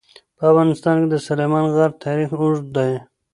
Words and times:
په 0.37 0.43
افغانستان 0.51 0.95
کې 1.01 1.07
د 1.09 1.15
سلیمان 1.27 1.65
غر 1.75 1.91
تاریخ 2.05 2.29
اوږد 2.41 2.65
دی. 2.77 2.91